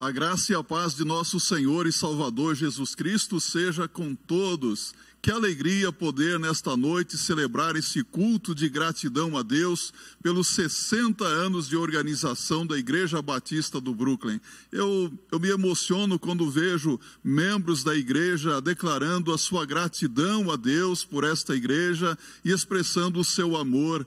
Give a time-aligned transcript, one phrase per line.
[0.00, 4.94] A graça e a paz de nosso Senhor e Salvador Jesus Cristo seja com todos.
[5.20, 9.92] Que alegria poder nesta noite celebrar esse culto de gratidão a Deus
[10.22, 14.40] pelos 60 anos de organização da Igreja Batista do Brooklyn.
[14.70, 21.04] Eu, eu me emociono quando vejo membros da igreja declarando a sua gratidão a Deus
[21.04, 24.06] por esta igreja e expressando o seu amor.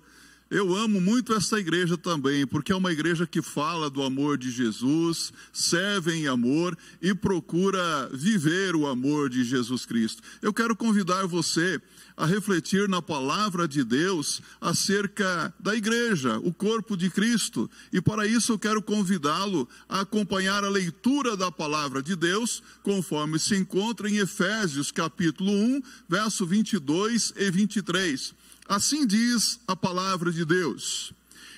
[0.52, 4.52] Eu amo muito essa igreja também, porque é uma igreja que fala do amor de
[4.52, 10.22] Jesus, serve em amor e procura viver o amor de Jesus Cristo.
[10.42, 11.80] Eu quero convidar você
[12.18, 17.72] a refletir na palavra de Deus acerca da igreja, o corpo de Cristo.
[17.94, 23.40] E para isso eu quero convidá-lo a acompanhar a leitura da palavra de Deus, conforme
[23.40, 28.41] se encontra em Efésios capítulo 1, verso 22 e 23.
[28.72, 31.12] Assim diz a palavra de Deus.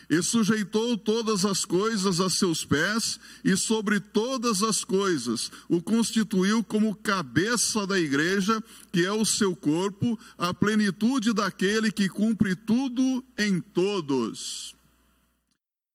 [0.10, 6.64] E sujeitou todas as coisas a seus pés, e sobre todas as coisas o constituiu
[6.64, 8.60] como cabeça da igreja,
[8.92, 14.76] que é o seu corpo, a plenitude daquele que cumpre tudo em todos.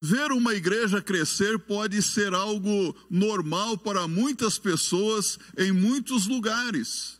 [0.01, 7.19] Ver uma igreja crescer pode ser algo normal para muitas pessoas em muitos lugares,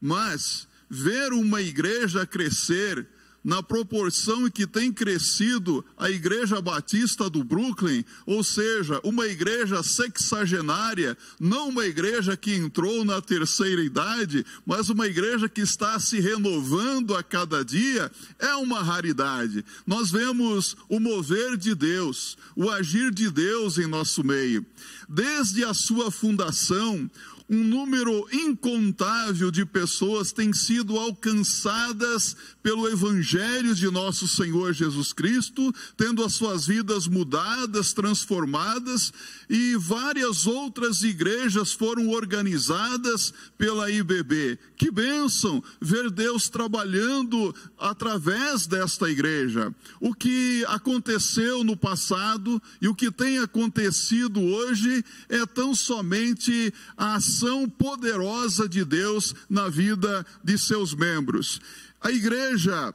[0.00, 3.06] mas ver uma igreja crescer
[3.44, 9.82] na proporção em que tem crescido a Igreja Batista do Brooklyn, ou seja, uma igreja
[9.82, 16.20] sexagenária, não uma igreja que entrou na terceira idade, mas uma igreja que está se
[16.20, 19.64] renovando a cada dia, é uma raridade.
[19.86, 24.64] Nós vemos o mover de Deus, o agir de Deus em nosso meio.
[25.06, 27.10] Desde a sua fundação,
[27.48, 35.72] um número incontável de pessoas têm sido alcançadas pelo Evangelho de nosso Senhor Jesus Cristo,
[35.96, 39.12] tendo as suas vidas mudadas, transformadas,
[39.48, 44.58] e várias outras igrejas foram organizadas pela IBB.
[44.76, 49.74] Que bênção ver Deus trabalhando através desta igreja.
[50.00, 57.20] O que aconteceu no passado e o que tem acontecido hoje é tão somente a
[57.68, 61.60] poderosa de Deus na vida de seus membros.
[62.00, 62.94] A igreja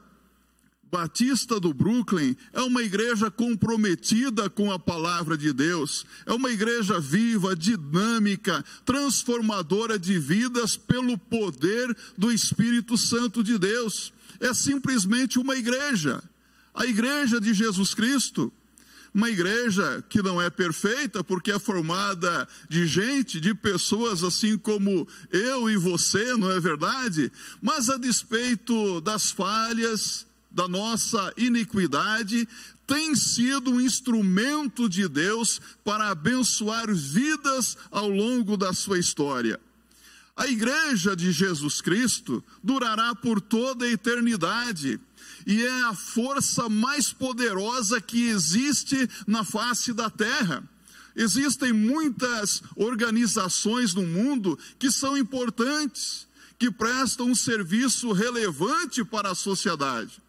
[0.91, 7.00] Batista do Brooklyn é uma igreja comprometida com a palavra de Deus, é uma igreja
[7.00, 14.11] viva, dinâmica, transformadora de vidas pelo poder do Espírito Santo de Deus.
[14.39, 16.23] É simplesmente uma igreja,
[16.73, 18.51] a igreja de Jesus Cristo.
[19.14, 25.08] Uma igreja que não é perfeita, porque é formada de gente, de pessoas assim como
[25.31, 27.31] eu e você, não é verdade?
[27.62, 32.48] Mas a despeito das falhas, da nossa iniquidade,
[32.86, 39.59] tem sido um instrumento de Deus para abençoar vidas ao longo da sua história.
[40.36, 45.00] A igreja de Jesus Cristo durará por toda a eternidade
[45.45, 50.63] e é a força mais poderosa que existe na face da terra.
[51.16, 56.27] Existem muitas organizações no mundo que são importantes,
[56.57, 60.22] que prestam um serviço relevante para a sociedade,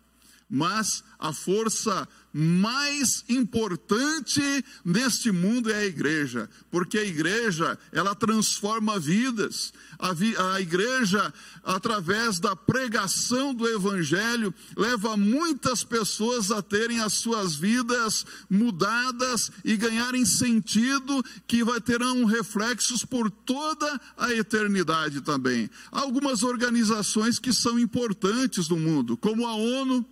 [0.48, 4.40] mas a força mais importante
[4.84, 9.72] neste mundo é a igreja, porque a igreja, ela transforma vidas.
[9.98, 11.32] A, vi, a igreja,
[11.64, 19.76] através da pregação do evangelho, leva muitas pessoas a terem as suas vidas mudadas e
[19.76, 25.68] ganharem sentido que vai terão reflexos por toda a eternidade também.
[25.90, 30.06] Há algumas organizações que são importantes no mundo, como a ONU,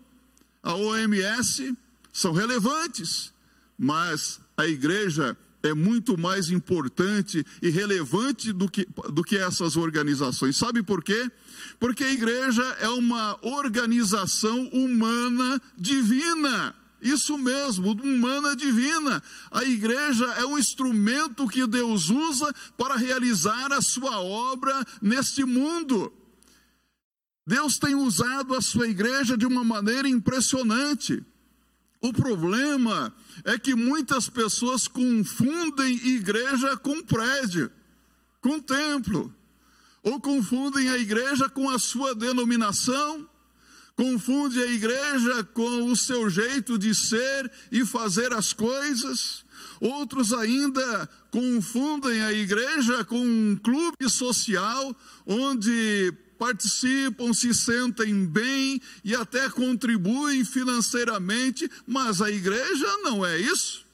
[0.62, 1.76] a OMS,
[2.12, 3.32] são relevantes,
[3.78, 10.56] mas a igreja é muito mais importante e relevante do que, do que essas organizações.
[10.56, 11.30] Sabe por quê?
[11.78, 16.74] Porque a igreja é uma organização humana divina.
[17.00, 19.22] Isso mesmo, humana divina.
[19.50, 26.12] A igreja é um instrumento que Deus usa para realizar a sua obra neste mundo.
[27.46, 31.24] Deus tem usado a sua igreja de uma maneira impressionante.
[32.00, 33.12] O problema
[33.44, 37.70] é que muitas pessoas confundem igreja com prédio,
[38.40, 39.34] com templo,
[40.02, 43.28] ou confundem a igreja com a sua denominação,
[43.96, 49.44] confundem a igreja com o seu jeito de ser e fazer as coisas.
[49.80, 54.96] Outros ainda confundem a igreja com um clube social
[55.26, 63.84] onde participam, se sentem bem e até contribuem financeiramente, mas a igreja não é isso.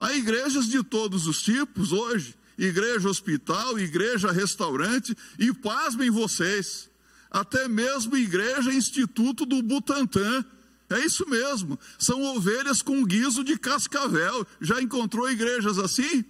[0.00, 6.88] Há igrejas de todos os tipos hoje, igreja hospital, igreja restaurante e pasmem vocês,
[7.30, 10.44] até mesmo igreja instituto do Butantã.
[10.88, 14.44] É isso mesmo, são ovelhas com guiso de cascavel.
[14.60, 16.24] Já encontrou igrejas assim?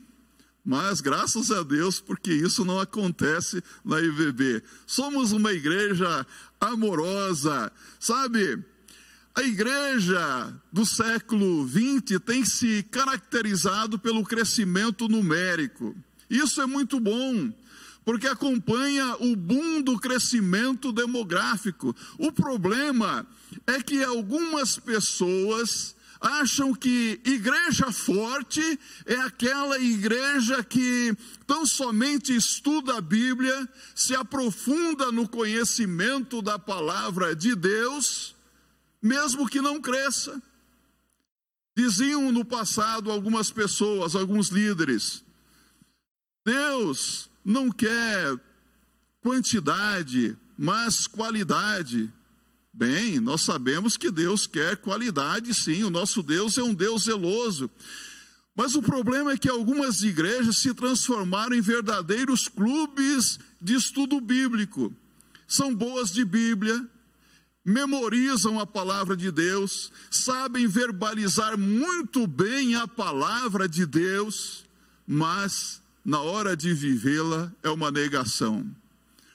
[0.65, 4.63] Mas graças a Deus, porque isso não acontece na IVB.
[4.87, 6.27] Somos uma igreja
[6.61, 8.63] amorosa, sabe?
[9.35, 15.97] A igreja do século XX tem se caracterizado pelo crescimento numérico.
[16.29, 17.51] Isso é muito bom,
[18.05, 21.95] porque acompanha o boom do crescimento demográfico.
[22.19, 23.27] O problema
[23.67, 28.61] é que algumas pessoas acham que igreja forte
[29.07, 37.35] é aquela igreja que tão somente estuda a Bíblia, se aprofunda no conhecimento da palavra
[37.35, 38.37] de Deus,
[39.01, 40.41] mesmo que não cresça.
[41.75, 45.25] Diziam no passado algumas pessoas, alguns líderes,
[46.45, 48.39] Deus não quer
[49.21, 52.13] quantidade, mas qualidade.
[52.81, 57.69] Bem, nós sabemos que Deus quer qualidade, sim, o nosso Deus é um Deus zeloso.
[58.57, 64.91] Mas o problema é que algumas igrejas se transformaram em verdadeiros clubes de estudo bíblico.
[65.47, 66.83] São boas de Bíblia,
[67.63, 74.65] memorizam a palavra de Deus, sabem verbalizar muito bem a palavra de Deus,
[75.07, 78.75] mas na hora de vivê-la é uma negação.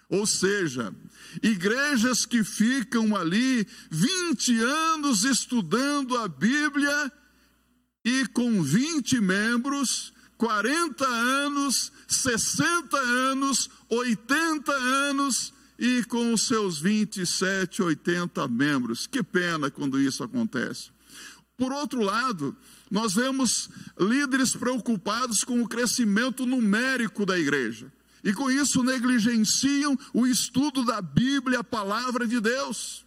[0.09, 0.93] Ou seja,
[1.41, 7.11] igrejas que ficam ali 20 anos estudando a Bíblia
[8.03, 17.81] e com 20 membros, 40 anos, 60 anos, 80 anos e com os seus 27,
[17.81, 19.07] 80 membros.
[19.07, 20.91] Que pena quando isso acontece.
[21.57, 22.55] Por outro lado,
[22.91, 23.69] nós vemos
[23.99, 27.91] líderes preocupados com o crescimento numérico da igreja
[28.25, 33.05] e com isso negligenciam o estudo da Bíblia, a palavra de Deus.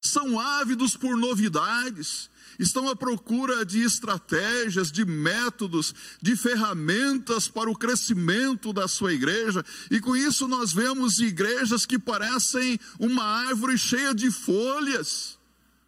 [0.00, 7.76] São ávidos por novidades, estão à procura de estratégias, de métodos, de ferramentas para o
[7.76, 14.14] crescimento da sua igreja, e com isso nós vemos igrejas que parecem uma árvore cheia
[14.14, 15.38] de folhas.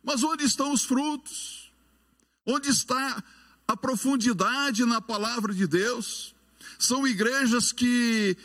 [0.05, 1.73] Mas onde estão os frutos?
[2.45, 3.25] Onde está
[3.67, 6.37] a profundidade na palavra de Deus?
[6.79, 8.37] São igrejas que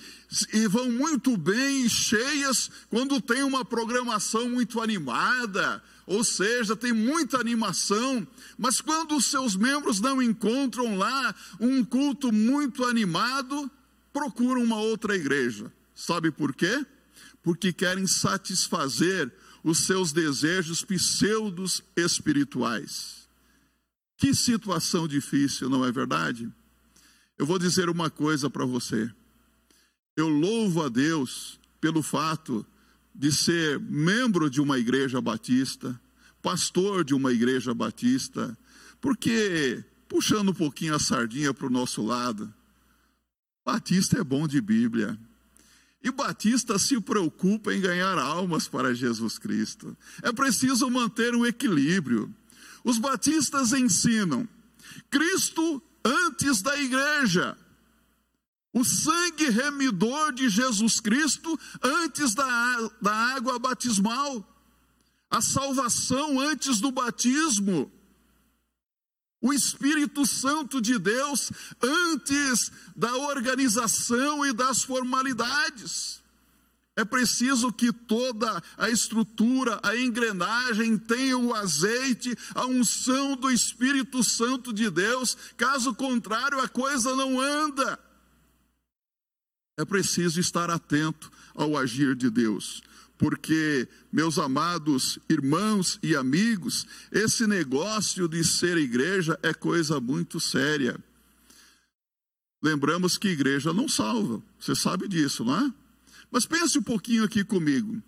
[0.69, 8.27] vão muito bem, cheias, quando tem uma programação muito animada, ou seja, tem muita animação,
[8.57, 13.69] mas quando os seus membros não encontram lá um culto muito animado,
[14.11, 15.71] procuram uma outra igreja.
[15.95, 16.85] Sabe por quê?
[17.43, 19.31] Porque querem satisfazer
[19.63, 23.27] os seus desejos pseudos espirituais.
[24.17, 26.51] Que situação difícil, não é verdade?
[27.37, 29.11] Eu vou dizer uma coisa para você.
[30.15, 32.65] Eu louvo a Deus pelo fato
[33.13, 35.99] de ser membro de uma igreja batista,
[36.41, 38.57] pastor de uma igreja batista,
[39.01, 42.53] porque, puxando um pouquinho a sardinha para o nosso lado,
[43.65, 45.17] Batista é bom de Bíblia.
[46.03, 49.95] E Batista se preocupa em ganhar almas para Jesus Cristo.
[50.21, 52.33] É preciso manter um equilíbrio.
[52.83, 54.47] Os batistas ensinam:
[55.09, 57.57] Cristo antes da igreja.
[58.73, 64.49] O sangue remidor de Jesus Cristo antes da, da água batismal.
[65.29, 67.91] A salvação antes do batismo.
[69.39, 76.22] O Espírito Santo de Deus antes da organização e das formalidades.
[76.95, 84.23] É preciso que toda a estrutura, a engrenagem tenha o azeite, a unção do Espírito
[84.23, 87.99] Santo de Deus, caso contrário, a coisa não anda.
[89.75, 92.83] É preciso estar atento ao agir de Deus,
[93.17, 101.03] porque, meus amados irmãos e amigos, esse negócio de ser igreja é coisa muito séria.
[102.61, 105.82] Lembramos que igreja não salva, você sabe disso, não é?
[106.33, 108.01] Mas pense um pouquinho aqui comigo.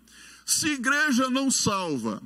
[0.44, 2.20] Se igreja não salva,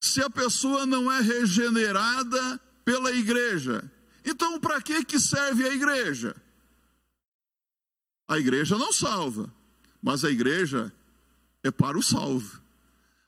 [0.00, 3.90] se a pessoa não é regenerada pela igreja,
[4.24, 6.36] então para que que serve a igreja?
[8.28, 9.52] A igreja não salva,
[10.00, 10.92] mas a igreja
[11.64, 12.62] é para o salvo.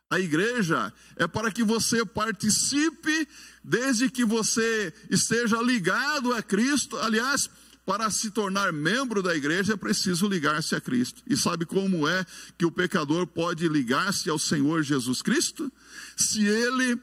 [0.08, 3.26] A igreja é para que você participe,
[3.64, 6.96] desde que você esteja ligado a Cristo.
[6.98, 7.50] Aliás,
[7.84, 11.22] para se tornar membro da igreja é preciso ligar-se a Cristo.
[11.26, 12.24] E sabe como é
[12.56, 15.70] que o pecador pode ligar-se ao Senhor Jesus Cristo?
[16.16, 17.00] Se ele,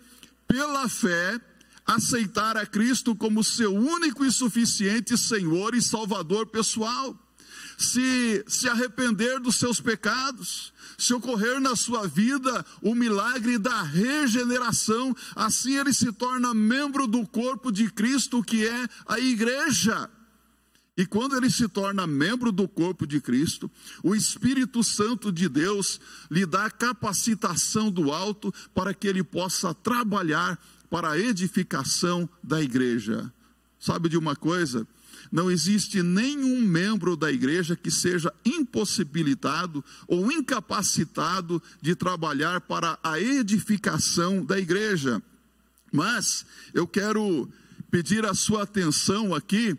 [0.47, 1.39] pela fé,
[1.85, 7.17] aceitar a Cristo como seu único e suficiente Senhor e Salvador pessoal,
[7.77, 15.15] se se arrepender dos seus pecados, se ocorrer na sua vida o milagre da regeneração,
[15.35, 20.09] assim ele se torna membro do corpo de Cristo, que é a igreja.
[20.99, 23.71] E quando ele se torna membro do corpo de Cristo,
[24.03, 25.97] o Espírito Santo de Deus
[26.29, 33.31] lhe dá capacitação do alto para que ele possa trabalhar para a edificação da igreja.
[33.79, 34.85] Sabe de uma coisa?
[35.31, 43.17] Não existe nenhum membro da igreja que seja impossibilitado ou incapacitado de trabalhar para a
[43.17, 45.23] edificação da igreja.
[45.93, 47.49] Mas eu quero
[47.89, 49.77] pedir a sua atenção aqui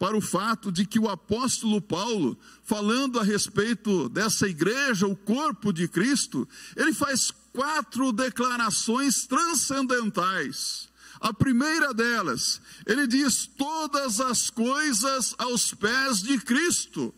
[0.00, 5.74] para o fato de que o apóstolo Paulo, falando a respeito dessa igreja, o corpo
[5.74, 10.88] de Cristo, ele faz quatro declarações transcendentais.
[11.20, 17.14] A primeira delas, ele diz todas as coisas aos pés de Cristo.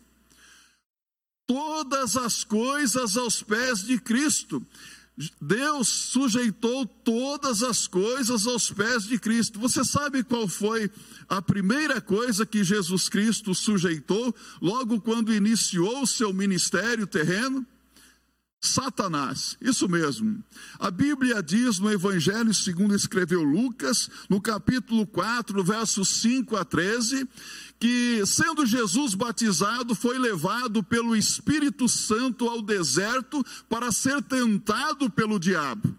[1.47, 4.61] Todas as coisas aos pés de Cristo.
[5.39, 9.59] Deus sujeitou todas as coisas aos pés de Cristo.
[9.59, 10.89] Você sabe qual foi
[11.29, 17.65] a primeira coisa que Jesus Cristo sujeitou logo quando iniciou o seu ministério terreno?
[18.65, 20.41] Satanás, isso mesmo.
[20.79, 27.27] A Bíblia diz no Evangelho segundo escreveu Lucas, no capítulo 4, versos 5 a 13,
[27.77, 35.37] que sendo Jesus batizado, foi levado pelo Espírito Santo ao deserto para ser tentado pelo
[35.37, 35.93] diabo.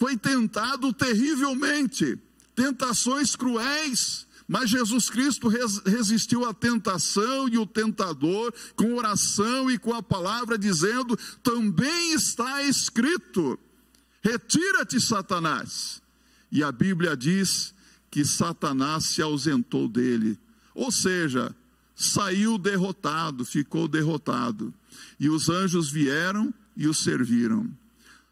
[0.00, 2.18] Foi tentado terrivelmente,
[2.56, 9.94] tentações cruéis, mas Jesus Cristo resistiu à tentação e o tentador com oração e com
[9.94, 13.58] a palavra, dizendo: também está escrito:
[14.22, 16.02] retira-te, Satanás.
[16.50, 17.72] E a Bíblia diz
[18.10, 20.38] que Satanás se ausentou dele,
[20.74, 21.54] ou seja,
[21.94, 24.72] saiu derrotado, ficou derrotado.
[25.18, 27.70] E os anjos vieram e o serviram.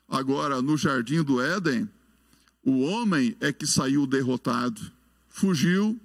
[0.09, 1.89] Agora, no jardim do Éden,
[2.65, 4.93] o homem é que saiu derrotado,
[5.31, 5.99] fugiu,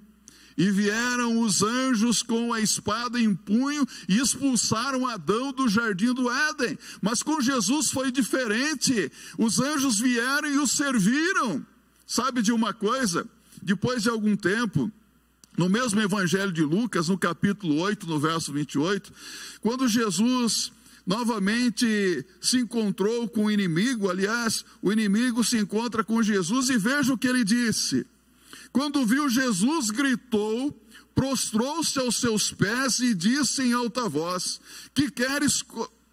[0.57, 6.31] e vieram os anjos com a espada em punho e expulsaram Adão do jardim do
[6.31, 6.77] Éden.
[7.01, 9.11] Mas com Jesus foi diferente.
[9.37, 11.65] Os anjos vieram e o serviram.
[12.07, 13.27] Sabe de uma coisa?
[13.61, 14.89] Depois de algum tempo,
[15.57, 19.11] no mesmo Evangelho de Lucas, no capítulo 8, no verso 28,
[19.59, 20.71] quando Jesus
[21.05, 27.13] novamente se encontrou com o inimigo, aliás, o inimigo se encontra com Jesus e veja
[27.13, 28.05] o que ele disse.
[28.71, 30.71] Quando viu Jesus, gritou,
[31.13, 34.59] prostrou-se aos seus pés e disse em alta voz:
[34.93, 35.63] Que queres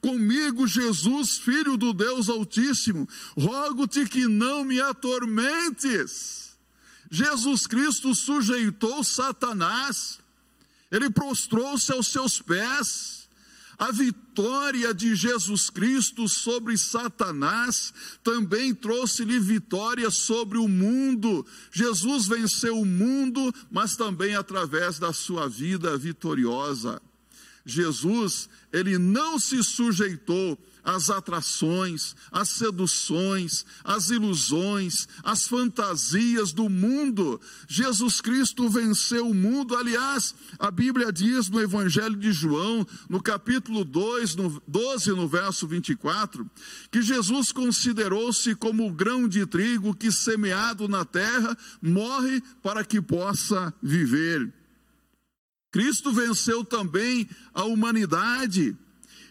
[0.01, 3.09] comigo, Jesus, filho do Deus Altíssimo?
[3.37, 6.53] Rogo-te que não me atormentes.
[7.11, 10.19] Jesus Cristo sujeitou Satanás,
[10.91, 13.22] ele prostrou-se aos seus pés.
[13.83, 21.45] A vitória de Jesus Cristo sobre Satanás também trouxe-lhe vitória sobre o mundo.
[21.73, 27.03] Jesus venceu o mundo, mas também através da sua vida vitoriosa.
[27.65, 37.41] Jesus, ele não se sujeitou as atrações, as seduções, as ilusões, as fantasias do mundo.
[37.69, 39.77] Jesus Cristo venceu o mundo.
[39.77, 45.67] Aliás, a Bíblia diz no Evangelho de João, no capítulo 2, no 12, no verso
[45.67, 46.51] 24,
[46.91, 53.01] que Jesus considerou-se como o grão de trigo que semeado na terra morre para que
[53.01, 54.53] possa viver.
[55.73, 58.77] Cristo venceu também a humanidade.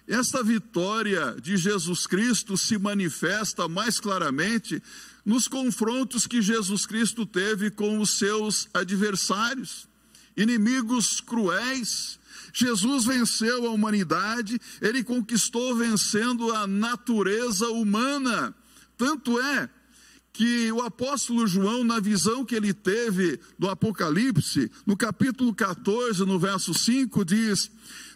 [0.07, 4.81] Esta vitória de Jesus Cristo se manifesta mais claramente
[5.23, 9.87] nos confrontos que Jesus Cristo teve com os seus adversários,
[10.35, 12.19] inimigos cruéis.
[12.51, 18.53] Jesus venceu a humanidade, ele conquistou vencendo a natureza humana.
[18.97, 19.69] Tanto é
[20.33, 26.39] que o apóstolo João, na visão que ele teve do Apocalipse, no capítulo 14, no
[26.39, 27.69] verso 5, diz: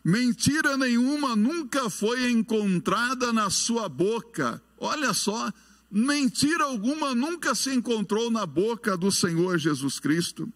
[0.03, 4.62] Mentira nenhuma nunca foi encontrada na sua boca.
[4.77, 5.51] Olha só,
[5.91, 10.51] mentira alguma nunca se encontrou na boca do Senhor Jesus Cristo.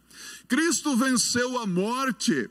[0.47, 2.49] Cristo venceu a morte.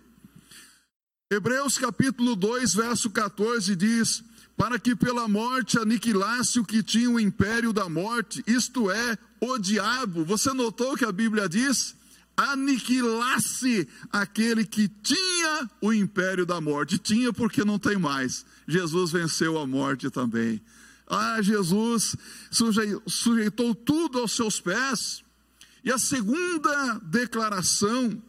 [1.31, 4.23] Hebreus capítulo 2, verso 14 diz:
[4.59, 9.57] Para que pela morte aniquilasse o que tinha o império da morte, isto é, o
[9.57, 10.25] diabo.
[10.25, 11.97] Você notou que a Bíblia diz?
[12.39, 16.97] aniquilasse aquele que tinha o império da morte.
[16.97, 18.47] Tinha porque não tem mais.
[18.67, 20.63] Jesus venceu a morte também.
[21.09, 22.15] Ah, Jesus
[23.09, 25.25] sujeitou tudo aos seus pés.
[25.85, 28.23] E a segunda declaração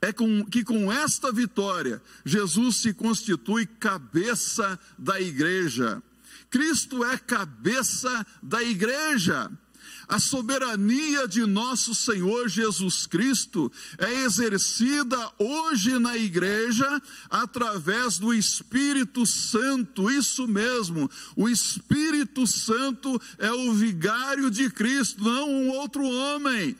[0.00, 6.02] é com, que com esta vitória, Jesus se constitui cabeça da igreja.
[6.50, 9.50] Cristo é cabeça da igreja.
[10.10, 19.24] A soberania de nosso Senhor Jesus Cristo é exercida hoje na igreja através do Espírito
[19.24, 26.76] Santo, isso mesmo, o Espírito Santo é o vigário de Cristo, não um outro homem.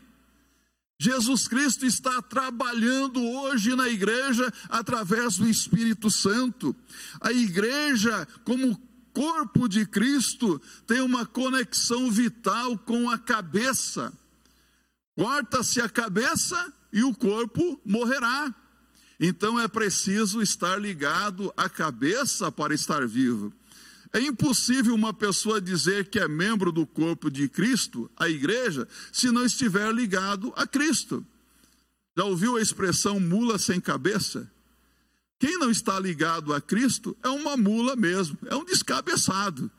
[1.02, 6.76] Jesus Cristo está trabalhando hoje na igreja através do Espírito Santo.
[7.22, 8.76] A igreja, como
[9.14, 14.12] corpo de Cristo, tem uma conexão vital com a cabeça.
[15.16, 18.54] Corta-se a cabeça e o corpo morrerá.
[19.18, 23.50] Então é preciso estar ligado à cabeça para estar vivo.
[24.12, 29.30] É impossível uma pessoa dizer que é membro do corpo de Cristo, a igreja, se
[29.30, 31.24] não estiver ligado a Cristo.
[32.16, 34.50] Já ouviu a expressão mula sem cabeça?
[35.38, 39.70] Quem não está ligado a Cristo é uma mula mesmo, é um descabeçado.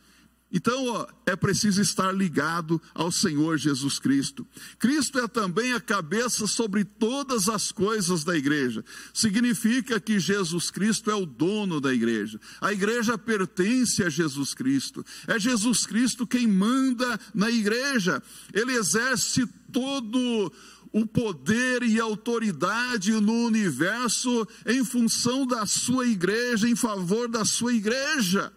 [0.54, 4.46] Então, ó, é preciso estar ligado ao Senhor Jesus Cristo.
[4.78, 8.84] Cristo é também a cabeça sobre todas as coisas da igreja.
[9.14, 12.40] Significa que Jesus Cristo é o dono da igreja.
[12.60, 15.06] A igreja pertence a Jesus Cristo.
[15.26, 18.22] É Jesus Cristo quem manda na igreja.
[18.54, 20.52] Ele exerce todo
[20.92, 27.74] o poder e autoridade no universo em função da sua igreja, em favor da sua
[27.74, 28.52] igreja.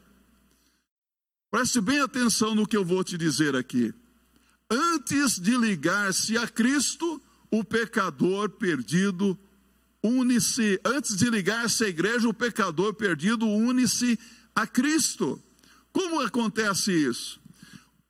[1.54, 3.94] Preste bem atenção no que eu vou te dizer aqui.
[4.68, 9.38] Antes de ligar-se a Cristo, o pecador perdido
[10.02, 10.80] une-se.
[10.84, 14.18] Antes de ligar-se à igreja, o pecador perdido une-se
[14.52, 15.40] a Cristo.
[15.92, 17.40] Como acontece isso?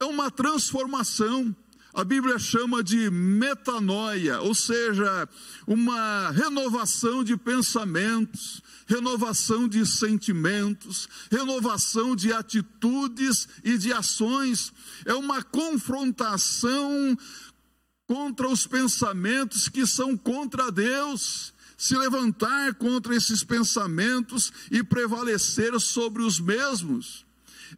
[0.01, 1.55] É uma transformação.
[1.93, 5.29] A Bíblia chama de metanoia, ou seja,
[5.67, 14.73] uma renovação de pensamentos, renovação de sentimentos, renovação de atitudes e de ações.
[15.05, 17.17] É uma confrontação
[18.07, 21.53] contra os pensamentos que são contra Deus.
[21.77, 27.25] Se levantar contra esses pensamentos e prevalecer sobre os mesmos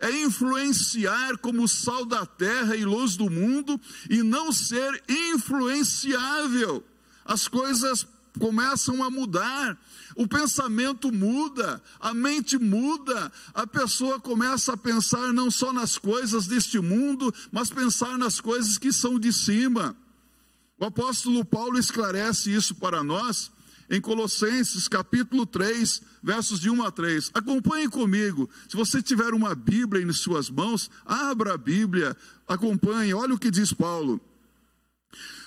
[0.00, 3.80] é influenciar como sal da terra e luz do mundo
[4.11, 6.85] e não ser influenciável.
[7.24, 8.07] As coisas
[8.38, 9.79] começam a mudar,
[10.14, 16.46] o pensamento muda, a mente muda, a pessoa começa a pensar não só nas coisas
[16.46, 19.96] deste mundo, mas pensar nas coisas que são de cima.
[20.79, 23.51] O apóstolo Paulo esclarece isso para nós
[23.88, 27.31] em Colossenses capítulo 3, versos de 1 a 3.
[27.35, 28.49] Acompanhe comigo.
[28.68, 33.14] Se você tiver uma Bíblia em suas mãos, abra a Bíblia, acompanhe.
[33.14, 34.20] Olha o que diz Paulo.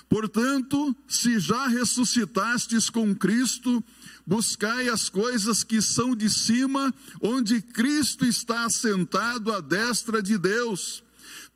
[0.09, 3.83] Portanto, se já ressuscitastes com Cristo,
[4.25, 6.91] buscai as coisas que são de cima,
[7.21, 11.03] onde Cristo está assentado à destra de Deus.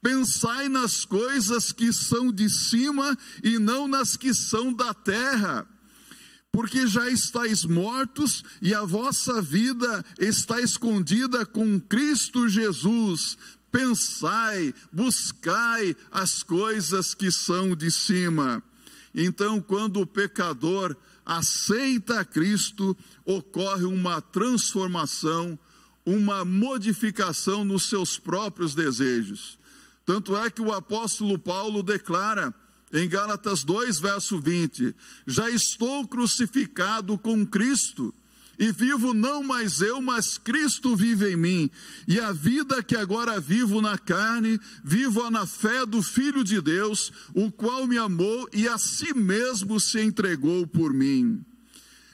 [0.04, 5.68] Pensai nas coisas que são de cima e não nas que são da terra
[6.54, 13.36] porque já estáis mortos e a vossa vida está escondida com Cristo Jesus.
[13.74, 18.62] Pensai, buscai as coisas que são de cima.
[19.16, 25.58] Então, quando o pecador aceita Cristo, ocorre uma transformação,
[26.06, 29.58] uma modificação nos seus próprios desejos.
[30.06, 32.54] Tanto é que o apóstolo Paulo declara
[32.94, 38.14] em Gálatas 2, verso 20: Já estou crucificado com Cristo,
[38.58, 41.72] e vivo não mais eu, mas Cristo vive em mim.
[42.08, 47.12] E a vida que agora vivo na carne, vivo na fé do Filho de Deus,
[47.34, 51.44] o qual me amou e a si mesmo se entregou por mim.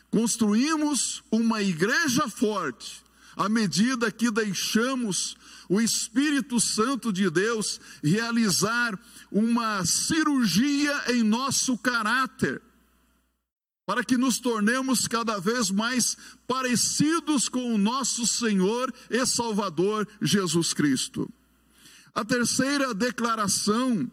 [0.10, 3.04] Construímos uma igreja forte
[3.40, 5.38] à medida que deixamos
[5.70, 9.00] o Espírito Santo de Deus realizar
[9.32, 12.62] uma cirurgia em nosso caráter,
[13.90, 16.16] para que nos tornemos cada vez mais
[16.48, 21.28] parecidos com o nosso Senhor e Salvador Jesus Cristo.
[22.14, 24.08] A terceira declaração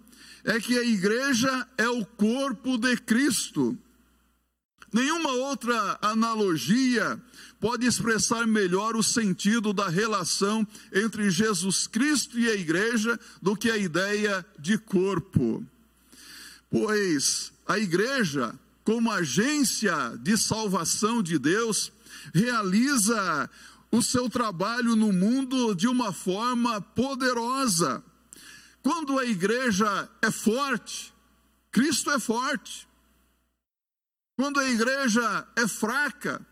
[0.45, 3.77] é que a igreja é o corpo de Cristo.
[4.91, 7.21] Nenhuma outra analogia
[7.61, 13.71] pode expressar melhor o sentido da relação entre Jesus Cristo e a igreja do que
[13.71, 15.63] a ideia de corpo.
[16.71, 21.93] Pois a igreja, como agência de salvação de Deus,
[22.33, 23.51] realiza
[23.91, 28.01] o seu trabalho no mundo de uma forma poderosa.
[28.81, 31.13] Quando a igreja é forte,
[31.73, 32.87] Cristo é forte.
[34.37, 36.47] Quando a igreja é fraca,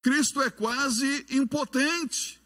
[0.00, 2.40] Cristo é quase impotente.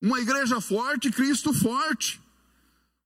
[0.00, 2.20] Uma igreja forte, Cristo forte.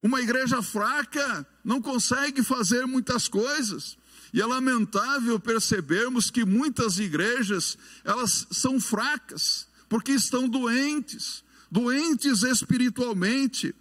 [0.03, 3.99] Uma igreja fraca não consegue fazer muitas coisas.
[4.37, 13.75] E é lamentável percebermos que muitas igrejas, elas são fracas, porque estão doentes, doentes espiritualmente.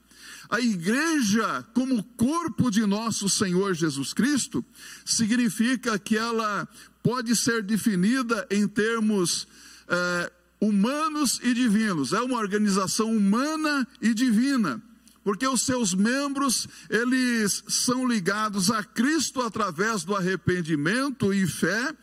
[0.50, 4.64] A igreja, como corpo de nosso Senhor Jesus Cristo,
[5.04, 6.66] significa que ela
[7.04, 9.50] pode ser definida em termos
[9.90, 12.14] é, humanos e divinos.
[12.14, 14.82] É uma organização humana e divina
[15.26, 21.96] porque os seus membros, eles são ligados a Cristo através do arrependimento e fé,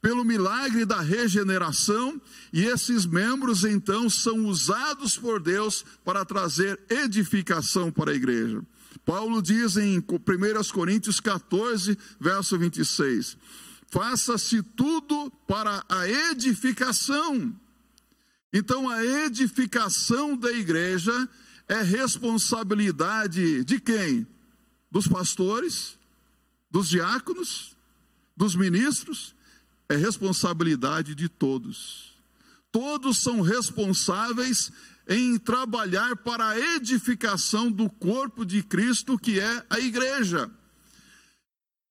[0.00, 2.18] pelo milagre da regeneração,
[2.50, 8.62] e esses membros então são usados por Deus para trazer edificação para a igreja.
[9.04, 10.02] Paulo diz em 1
[10.72, 13.36] Coríntios 14, verso 26:
[13.90, 17.54] Faça-se tudo para a edificação.
[18.50, 21.28] Então, a edificação da igreja
[21.72, 24.26] é responsabilidade de quem?
[24.90, 25.98] Dos pastores,
[26.70, 27.74] dos diáconos,
[28.36, 29.34] dos ministros,
[29.88, 32.12] é responsabilidade de todos.
[32.70, 34.70] Todos são responsáveis
[35.08, 40.50] em trabalhar para a edificação do corpo de Cristo, que é a igreja.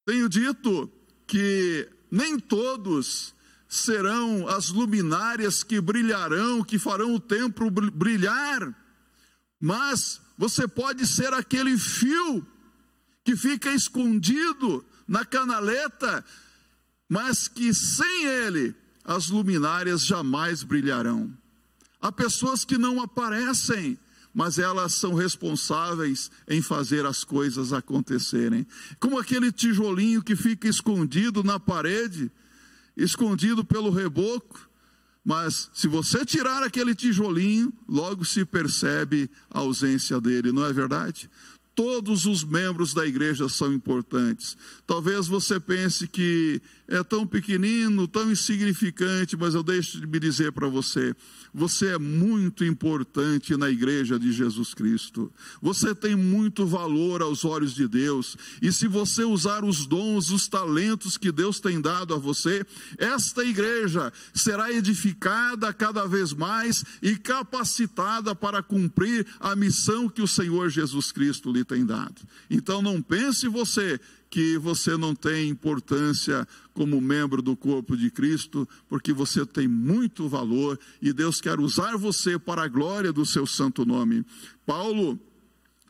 [0.06, 0.91] Tenho dito
[1.26, 3.34] que nem todos
[3.67, 8.76] serão as luminárias que brilharão, que farão o templo brilhar,
[9.62, 12.45] mas você pode ser aquele fio
[13.24, 16.26] que fica escondido na canaleta,
[17.08, 21.32] mas que sem ele as luminárias jamais brilharão.
[22.02, 24.00] Há pessoas que não aparecem,
[24.34, 28.65] mas elas são responsáveis em fazer as coisas acontecerem.
[29.00, 32.32] Como aquele tijolinho que fica escondido na parede,
[32.97, 34.71] escondido pelo reboco,
[35.24, 41.30] mas se você tirar aquele tijolinho, logo se percebe a ausência dele, não é verdade?
[41.76, 44.58] Todos os membros da igreja são importantes.
[44.86, 50.52] Talvez você pense que é tão pequenino, tão insignificante, mas eu deixo de me dizer
[50.52, 51.16] para você:
[51.54, 55.32] você é muito importante na igreja de Jesus Cristo.
[55.62, 58.36] Você tem muito valor aos olhos de Deus.
[58.62, 62.66] E se você usar os dons, os talentos que Deus tem dado a você,
[62.98, 70.28] esta igreja será edificada cada vez mais e capacitada para cumprir a missão que o
[70.28, 72.22] Senhor Jesus Cristo lhe tem dado.
[72.50, 73.98] Então não pense você
[74.32, 80.30] que você não tem importância como membro do corpo de Cristo, porque você tem muito
[80.30, 84.26] valor e Deus quer usar você para a glória do seu santo nome.
[84.65, 85.20] Paulo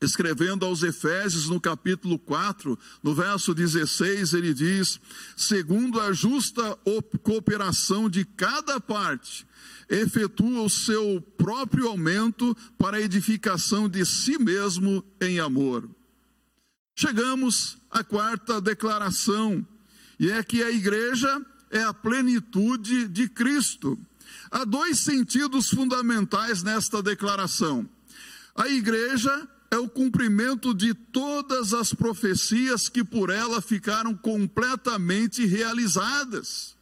[0.01, 4.99] escrevendo aos Efésios no capítulo 4, no verso 16, ele diz:
[5.37, 6.75] segundo a justa
[7.21, 9.45] cooperação de cada parte,
[9.87, 15.87] efetua o seu próprio aumento para a edificação de si mesmo em amor.
[17.01, 19.65] Chegamos à quarta declaração,
[20.19, 23.97] e é que a igreja é a plenitude de Cristo.
[24.51, 27.89] Há dois sentidos fundamentais nesta declaração.
[28.55, 36.75] A igreja é o cumprimento de todas as profecias que por ela ficaram completamente realizadas.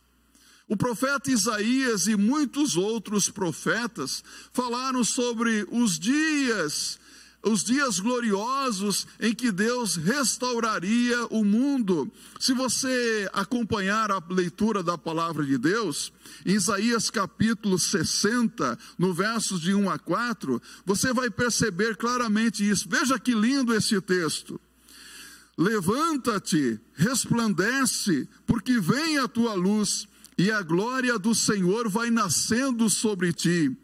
[0.68, 7.00] O profeta Isaías e muitos outros profetas falaram sobre os dias
[7.44, 12.12] os dias gloriosos em que Deus restauraria o mundo.
[12.40, 16.12] Se você acompanhar a leitura da palavra de Deus,
[16.46, 22.88] em Isaías capítulo 60, no versos de 1 a 4, você vai perceber claramente isso.
[22.90, 24.60] Veja que lindo esse texto.
[25.58, 33.34] Levanta-te, resplandece, porque vem a tua luz, e a glória do Senhor vai nascendo sobre
[33.34, 33.76] ti.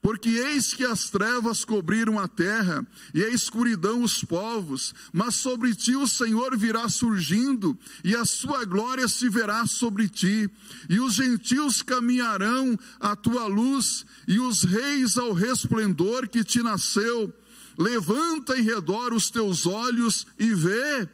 [0.00, 5.74] Porque eis que as trevas cobriram a terra e a escuridão os povos, mas sobre
[5.74, 10.48] ti o Senhor virá surgindo e a sua glória se verá sobre ti,
[10.88, 17.32] e os gentios caminharão à tua luz e os reis ao resplendor que te nasceu.
[17.76, 21.08] Levanta em redor os teus olhos e vê.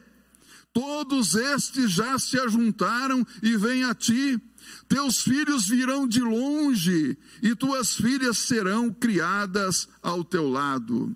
[0.73, 4.39] Todos estes já se ajuntaram e vêm a ti
[4.87, 11.15] teus filhos virão de longe, e tuas filhas serão criadas ao teu lado.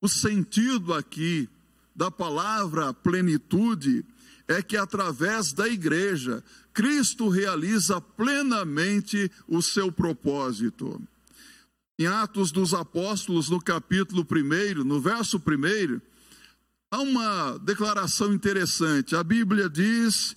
[0.00, 1.48] O sentido aqui
[1.94, 4.04] da palavra plenitude
[4.48, 6.42] é que através da igreja,
[6.72, 11.00] Cristo realiza plenamente o seu propósito.
[11.98, 16.00] Em Atos dos Apóstolos, no capítulo 1, no verso 1,
[16.92, 19.14] Há uma declaração interessante.
[19.14, 20.34] A Bíblia diz: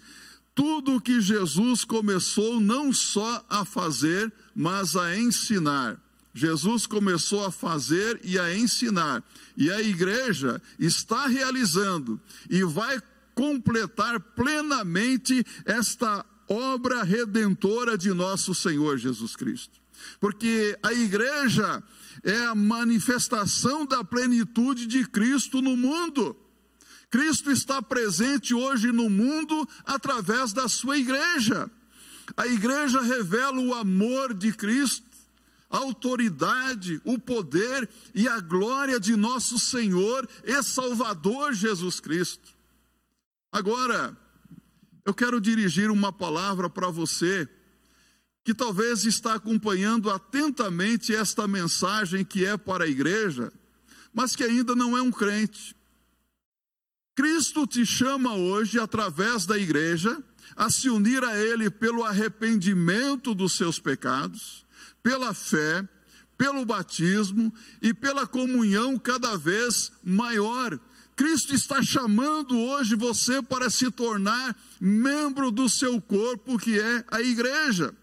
[0.56, 6.00] tudo que Jesus começou não só a fazer, mas a ensinar.
[6.34, 9.24] Jesus começou a fazer e a ensinar,
[9.56, 13.00] e a igreja está realizando e vai
[13.36, 19.80] completar plenamente esta obra redentora de nosso Senhor Jesus Cristo.
[20.20, 21.84] Porque a igreja
[22.24, 26.36] é a manifestação da plenitude de Cristo no mundo.
[27.14, 31.70] Cristo está presente hoje no mundo através da sua igreja.
[32.36, 35.06] A igreja revela o amor de Cristo,
[35.70, 42.50] a autoridade, o poder e a glória de nosso Senhor e Salvador Jesus Cristo.
[43.52, 44.18] Agora,
[45.06, 47.48] eu quero dirigir uma palavra para você
[48.44, 53.54] que talvez está acompanhando atentamente esta mensagem que é para a igreja,
[54.12, 55.76] mas que ainda não é um crente.
[57.16, 60.22] Cristo te chama hoje, através da igreja,
[60.56, 64.66] a se unir a Ele pelo arrependimento dos seus pecados,
[65.02, 65.88] pela fé,
[66.38, 70.80] pelo batismo e pela comunhão cada vez maior.
[71.16, 77.22] Cristo está chamando hoje você para se tornar membro do seu corpo, que é a
[77.22, 77.94] igreja.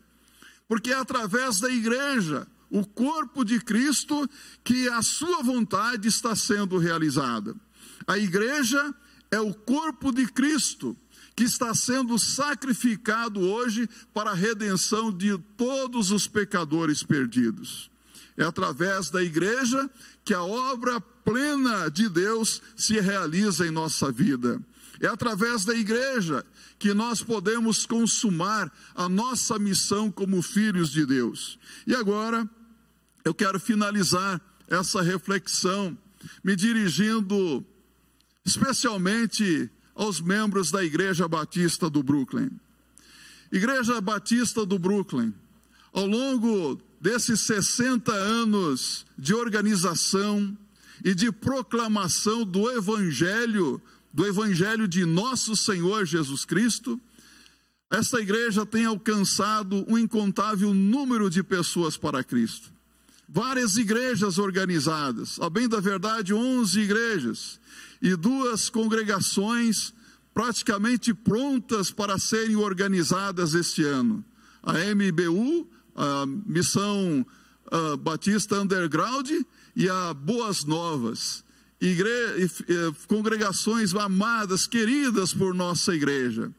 [0.69, 4.31] Porque é através da igreja, o corpo de Cristo,
[4.63, 7.57] que a sua vontade está sendo realizada.
[8.07, 8.95] A igreja
[9.31, 10.97] é o corpo de Cristo
[11.37, 17.91] que está sendo sacrificado hoje para a redenção de todos os pecadores perdidos.
[18.37, 19.89] É através da igreja
[20.25, 24.61] que a obra plena de Deus se realiza em nossa vida.
[25.01, 26.45] É através da igreja
[26.79, 31.59] que nós podemos consumar a nossa missão como filhos de Deus.
[31.87, 32.49] E agora,
[33.25, 35.97] eu quero finalizar essa reflexão
[36.45, 37.65] me dirigindo
[38.45, 42.51] especialmente aos membros da Igreja Batista do Brooklyn.
[43.53, 45.35] Igreja Batista do Brooklyn,
[45.93, 50.57] ao longo desses 60 anos de organização
[51.05, 53.81] e de proclamação do Evangelho,
[54.13, 57.01] do Evangelho de nosso Senhor Jesus Cristo,
[57.91, 62.71] esta igreja tem alcançado um incontável número de pessoas para Cristo.
[63.29, 67.61] Várias igrejas organizadas, a bem da verdade, 11 igrejas,
[68.01, 69.93] e duas congregações
[70.33, 74.25] praticamente prontas para serem organizadas este ano.
[74.63, 77.27] A MBU, a Missão
[77.73, 79.31] uh, Batista Underground
[79.77, 81.45] e a Boas Novas.
[81.81, 82.11] Igre...
[83.07, 86.53] congregações amadas, queridas por nossa igreja.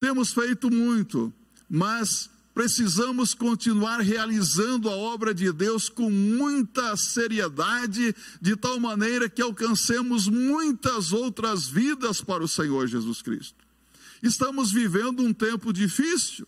[0.00, 1.32] Temos feito muito,
[1.68, 9.42] mas precisamos continuar realizando a obra de Deus com muita seriedade, de tal maneira que
[9.42, 13.64] alcancemos muitas outras vidas para o Senhor Jesus Cristo.
[14.22, 16.46] Estamos vivendo um tempo difícil,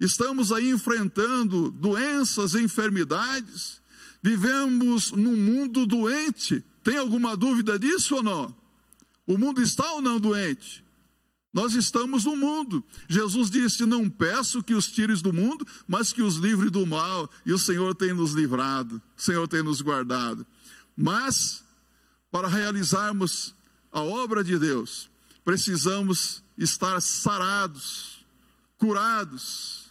[0.00, 3.80] estamos aí enfrentando doenças, enfermidades,
[4.22, 6.64] vivemos num mundo doente.
[6.82, 8.56] Tem alguma dúvida disso ou não?
[9.26, 10.85] O mundo está ou não doente?
[11.56, 12.84] Nós estamos no mundo.
[13.08, 17.30] Jesus disse: Não peço que os tires do mundo, mas que os livre do mal.
[17.46, 20.46] E o Senhor tem nos livrado, o Senhor tem nos guardado.
[20.94, 21.64] Mas,
[22.30, 23.54] para realizarmos
[23.90, 25.08] a obra de Deus,
[25.42, 28.22] precisamos estar sarados,
[28.76, 29.86] curados,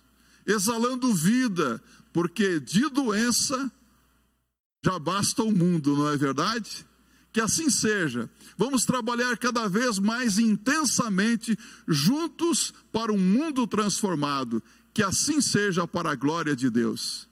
[0.46, 1.82] exalando vida,
[2.14, 3.72] porque de doença
[4.84, 6.86] já basta o mundo, não é verdade?
[7.36, 8.30] Que assim seja.
[8.58, 14.64] Vamos trabalhar cada vez mais intensamente juntos para um mundo transformado.
[14.94, 17.28] Que assim seja para a glória de Deus.